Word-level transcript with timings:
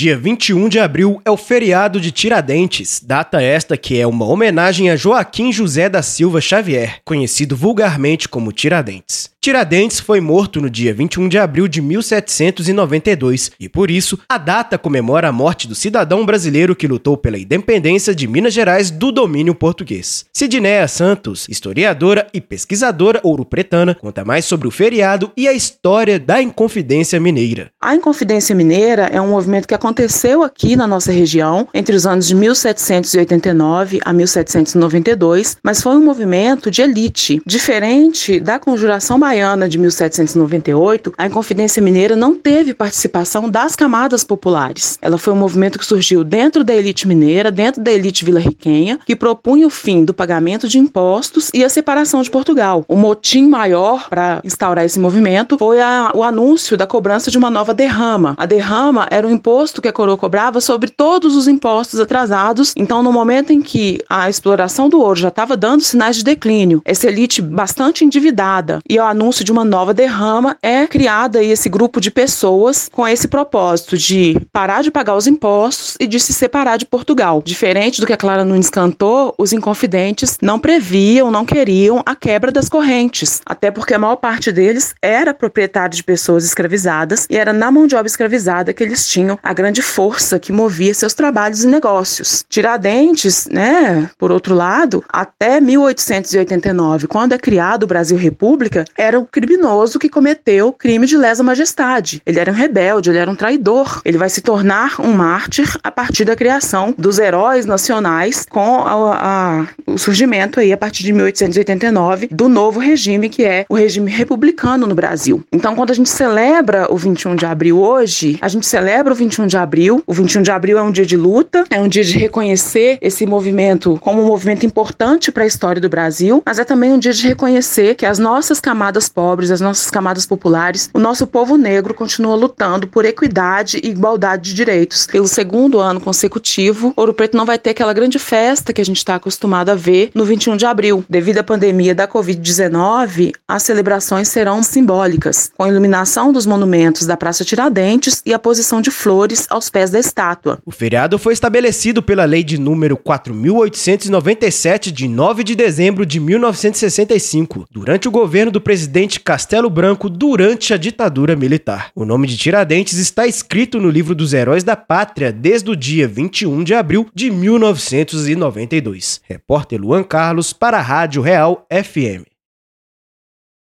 Dia 0.00 0.16
21 0.16 0.68
de 0.68 0.78
abril 0.78 1.20
é 1.24 1.30
o 1.32 1.36
feriado 1.36 2.00
de 2.00 2.12
Tiradentes, 2.12 3.02
data 3.04 3.42
esta 3.42 3.76
que 3.76 3.98
é 3.98 4.06
uma 4.06 4.24
homenagem 4.26 4.90
a 4.90 4.94
Joaquim 4.94 5.52
José 5.52 5.88
da 5.88 6.02
Silva 6.02 6.40
Xavier, 6.40 7.00
conhecido 7.04 7.56
vulgarmente 7.56 8.28
como 8.28 8.52
Tiradentes. 8.52 9.28
Tiradentes 9.48 9.98
foi 9.98 10.20
morto 10.20 10.60
no 10.60 10.68
dia 10.68 10.92
21 10.92 11.26
de 11.26 11.38
abril 11.38 11.66
de 11.66 11.80
1792 11.80 13.50
e, 13.58 13.66
por 13.66 13.90
isso, 13.90 14.18
a 14.28 14.36
data 14.36 14.76
comemora 14.76 15.28
a 15.28 15.32
morte 15.32 15.66
do 15.66 15.74
cidadão 15.74 16.26
brasileiro 16.26 16.76
que 16.76 16.86
lutou 16.86 17.16
pela 17.16 17.38
independência 17.38 18.14
de 18.14 18.28
Minas 18.28 18.52
Gerais 18.52 18.90
do 18.90 19.10
domínio 19.10 19.54
português. 19.54 20.26
Sidneia 20.34 20.86
Santos, 20.86 21.46
historiadora 21.48 22.26
e 22.34 22.42
pesquisadora 22.42 23.22
ouro-pretana, 23.24 23.94
conta 23.94 24.22
mais 24.22 24.44
sobre 24.44 24.68
o 24.68 24.70
feriado 24.70 25.32
e 25.34 25.48
a 25.48 25.54
história 25.54 26.18
da 26.18 26.42
Inconfidência 26.42 27.18
Mineira. 27.18 27.70
A 27.80 27.94
Inconfidência 27.94 28.54
Mineira 28.54 29.08
é 29.10 29.18
um 29.18 29.30
movimento 29.30 29.66
que 29.66 29.74
aconteceu 29.74 30.42
aqui 30.42 30.76
na 30.76 30.86
nossa 30.86 31.10
região 31.10 31.66
entre 31.72 31.96
os 31.96 32.06
anos 32.06 32.28
de 32.28 32.34
1789 32.34 33.98
a 34.04 34.12
1792, 34.12 35.56
mas 35.64 35.80
foi 35.80 35.96
um 35.96 36.04
movimento 36.04 36.70
de 36.70 36.82
elite, 36.82 37.40
diferente 37.46 38.38
da 38.38 38.58
Conjuração 38.58 39.18
Baiana 39.18 39.37
de 39.68 39.78
1798, 39.78 41.14
a 41.16 41.26
Inconfidência 41.26 41.82
Mineira 41.82 42.16
não 42.16 42.34
teve 42.34 42.74
participação 42.74 43.48
das 43.48 43.76
camadas 43.76 44.24
populares. 44.24 44.98
Ela 45.00 45.16
foi 45.16 45.32
um 45.32 45.36
movimento 45.36 45.78
que 45.78 45.86
surgiu 45.86 46.24
dentro 46.24 46.64
da 46.64 46.74
elite 46.74 47.06
mineira, 47.06 47.50
dentro 47.50 47.82
da 47.82 47.92
elite 47.92 48.24
vila-riquenha, 48.24 48.98
que 49.06 49.14
propunha 49.14 49.66
o 49.66 49.70
fim 49.70 50.04
do 50.04 50.12
pagamento 50.12 50.66
de 50.66 50.78
impostos 50.78 51.50
e 51.54 51.64
a 51.64 51.68
separação 51.68 52.20
de 52.20 52.30
Portugal. 52.30 52.84
O 52.88 52.96
motim 52.96 53.46
maior 53.48 54.08
para 54.08 54.40
instaurar 54.44 54.84
esse 54.84 54.98
movimento 54.98 55.56
foi 55.56 55.80
a, 55.80 56.10
o 56.14 56.22
anúncio 56.22 56.76
da 56.76 56.86
cobrança 56.86 57.30
de 57.30 57.38
uma 57.38 57.50
nova 57.50 57.72
derrama. 57.72 58.34
A 58.36 58.44
derrama 58.46 59.06
era 59.10 59.26
um 59.26 59.30
imposto 59.30 59.80
que 59.80 59.88
a 59.88 59.92
coroa 59.92 60.16
cobrava 60.16 60.60
sobre 60.60 60.90
todos 60.90 61.36
os 61.36 61.46
impostos 61.46 62.00
atrasados. 62.00 62.72
Então, 62.76 63.02
no 63.02 63.12
momento 63.12 63.52
em 63.52 63.62
que 63.62 64.00
a 64.08 64.28
exploração 64.28 64.88
do 64.88 65.00
ouro 65.00 65.20
já 65.20 65.28
estava 65.28 65.56
dando 65.56 65.82
sinais 65.82 66.16
de 66.16 66.24
declínio, 66.24 66.82
essa 66.84 67.06
elite 67.06 67.40
bastante 67.40 68.04
endividada 68.04 68.80
e 68.88 68.98
o 68.98 69.02
anúncio 69.18 69.44
de 69.44 69.50
uma 69.50 69.64
nova 69.64 69.92
derrama, 69.92 70.56
é 70.62 70.86
criada 70.86 71.42
esse 71.42 71.68
grupo 71.68 72.00
de 72.00 72.08
pessoas 72.08 72.88
com 72.92 73.06
esse 73.06 73.26
propósito 73.26 73.98
de 73.98 74.40
parar 74.52 74.80
de 74.80 74.92
pagar 74.92 75.16
os 75.16 75.26
impostos 75.26 75.96
e 75.98 76.06
de 76.06 76.20
se 76.20 76.32
separar 76.32 76.76
de 76.76 76.86
Portugal. 76.86 77.42
Diferente 77.44 78.00
do 78.00 78.06
que 78.06 78.12
a 78.12 78.16
Clara 78.16 78.44
Nunes 78.44 78.70
cantou, 78.70 79.34
os 79.36 79.52
inconfidentes 79.52 80.38
não 80.40 80.60
previam, 80.60 81.32
não 81.32 81.44
queriam 81.44 82.00
a 82.06 82.14
quebra 82.14 82.52
das 82.52 82.68
correntes, 82.68 83.42
até 83.44 83.72
porque 83.72 83.92
a 83.92 83.98
maior 83.98 84.16
parte 84.16 84.52
deles 84.52 84.94
era 85.02 85.34
proprietário 85.34 85.96
de 85.96 86.04
pessoas 86.04 86.44
escravizadas 86.44 87.26
e 87.28 87.36
era 87.36 87.52
na 87.52 87.72
mão 87.72 87.88
de 87.88 87.96
obra 87.96 88.06
escravizada 88.06 88.72
que 88.72 88.84
eles 88.84 89.08
tinham 89.08 89.36
a 89.42 89.52
grande 89.52 89.82
força 89.82 90.38
que 90.38 90.52
movia 90.52 90.94
seus 90.94 91.12
trabalhos 91.12 91.64
e 91.64 91.66
negócios. 91.66 92.44
Tiradentes, 92.48 93.48
né, 93.50 94.08
por 94.16 94.30
outro 94.30 94.54
lado, 94.54 95.04
até 95.08 95.60
1889, 95.60 97.08
quando 97.08 97.32
é 97.32 97.38
criado 97.38 97.82
o 97.82 97.86
Brasil 97.88 98.16
República, 98.16 98.84
era 99.08 99.18
um 99.18 99.24
criminoso 99.24 99.98
que 99.98 100.08
cometeu 100.08 100.72
crime 100.72 101.06
de 101.06 101.16
lesa 101.16 101.42
majestade. 101.42 102.22
Ele 102.26 102.38
era 102.38 102.52
um 102.52 102.54
rebelde, 102.54 103.08
ele 103.08 103.18
era 103.18 103.30
um 103.30 103.34
traidor. 103.34 104.02
Ele 104.04 104.18
vai 104.18 104.28
se 104.28 104.42
tornar 104.42 105.00
um 105.00 105.12
mártir 105.12 105.76
a 105.82 105.90
partir 105.90 106.24
da 106.24 106.36
criação 106.36 106.94
dos 106.96 107.18
heróis 107.18 107.64
nacionais 107.64 108.46
com 108.48 108.82
a, 108.82 109.14
a, 109.14 109.66
o 109.86 109.96
surgimento 109.96 110.60
aí 110.60 110.72
a 110.72 110.76
partir 110.76 111.04
de 111.04 111.12
1889 111.12 112.28
do 112.30 112.48
novo 112.48 112.78
regime 112.78 113.28
que 113.30 113.44
é 113.44 113.64
o 113.68 113.74
regime 113.74 114.10
republicano 114.10 114.86
no 114.86 114.94
Brasil. 114.94 115.42
Então, 115.50 115.74
quando 115.74 115.90
a 115.90 115.94
gente 115.94 116.10
celebra 116.10 116.86
o 116.92 116.96
21 116.96 117.34
de 117.34 117.46
abril 117.46 117.80
hoje, 117.80 118.38
a 118.42 118.48
gente 118.48 118.66
celebra 118.66 119.12
o 119.12 119.16
21 119.16 119.46
de 119.46 119.56
abril. 119.56 120.02
O 120.06 120.12
21 120.12 120.42
de 120.42 120.50
abril 120.50 120.78
é 120.78 120.82
um 120.82 120.90
dia 120.90 121.06
de 121.06 121.16
luta, 121.16 121.64
é 121.70 121.80
um 121.80 121.88
dia 121.88 122.04
de 122.04 122.18
reconhecer 122.18 122.98
esse 123.00 123.24
movimento 123.24 123.98
como 124.02 124.22
um 124.22 124.26
movimento 124.26 124.66
importante 124.66 125.32
para 125.32 125.44
a 125.44 125.46
história 125.46 125.80
do 125.80 125.88
Brasil, 125.88 126.42
mas 126.44 126.58
é 126.58 126.64
também 126.64 126.92
um 126.92 126.98
dia 126.98 127.12
de 127.12 127.26
reconhecer 127.26 127.94
que 127.94 128.04
as 128.04 128.18
nossas 128.18 128.60
camadas 128.60 128.97
pobres, 129.06 129.50
as 129.50 129.60
nossas 129.60 129.90
camadas 129.90 130.24
populares, 130.24 130.88
o 130.94 130.98
nosso 130.98 131.26
povo 131.26 131.58
negro 131.58 131.92
continua 131.92 132.34
lutando 132.34 132.88
por 132.88 133.04
equidade 133.04 133.78
e 133.84 133.88
igualdade 133.88 134.44
de 134.44 134.54
direitos. 134.54 135.06
Pelo 135.06 135.28
segundo 135.28 135.78
ano 135.78 136.00
consecutivo, 136.00 136.94
Ouro 136.96 137.12
Preto 137.12 137.36
não 137.36 137.44
vai 137.44 137.58
ter 137.58 137.70
aquela 137.70 137.92
grande 137.92 138.18
festa 138.18 138.72
que 138.72 138.80
a 138.80 138.84
gente 138.84 138.96
está 138.96 139.16
acostumado 139.16 139.68
a 139.68 139.74
ver 139.74 140.10
no 140.14 140.24
21 140.24 140.56
de 140.56 140.64
abril. 140.64 141.04
Devido 141.08 141.38
à 141.38 141.42
pandemia 141.42 141.94
da 141.94 142.08
Covid-19, 142.08 143.32
as 143.46 143.62
celebrações 143.62 144.28
serão 144.28 144.62
simbólicas, 144.62 145.50
com 145.54 145.64
a 145.64 145.68
iluminação 145.68 146.32
dos 146.32 146.46
monumentos 146.46 147.04
da 147.06 147.16
Praça 147.16 147.44
Tiradentes 147.44 148.22
e 148.24 148.32
a 148.32 148.38
posição 148.38 148.80
de 148.80 148.90
flores 148.90 149.46
aos 149.50 149.68
pés 149.68 149.90
da 149.90 149.98
estátua. 149.98 150.58
O 150.64 150.70
feriado 150.70 151.18
foi 151.18 151.32
estabelecido 151.32 152.02
pela 152.02 152.24
Lei 152.24 152.42
de 152.42 152.58
número 152.58 152.96
4897 152.96 154.92
de 154.92 155.08
9 155.08 155.44
de 155.44 155.54
dezembro 155.54 156.06
de 156.06 156.20
1965, 156.20 157.66
durante 157.70 158.06
o 158.06 158.10
governo 158.10 158.52
do 158.52 158.60
presidente 158.88 159.20
Castelo 159.20 159.68
Branco 159.68 160.08
durante 160.08 160.72
a 160.72 160.78
ditadura 160.78 161.36
militar. 161.36 161.90
O 161.94 162.06
nome 162.06 162.26
de 162.26 162.38
Tiradentes 162.38 162.96
está 162.98 163.26
escrito 163.26 163.78
no 163.78 163.90
livro 163.90 164.14
dos 164.14 164.32
Heróis 164.32 164.64
da 164.64 164.76
Pátria 164.76 165.30
desde 165.30 165.70
o 165.70 165.76
dia 165.76 166.08
21 166.08 166.64
de 166.64 166.72
abril 166.72 167.06
de 167.14 167.30
1992. 167.30 169.20
Repórter 169.24 169.78
Luan 169.78 170.02
Carlos 170.02 170.54
para 170.54 170.78
a 170.78 170.82
Rádio 170.82 171.20
Real 171.20 171.66
FM. 171.68 172.37